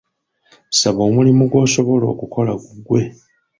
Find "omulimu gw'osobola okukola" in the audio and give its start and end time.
1.09-2.51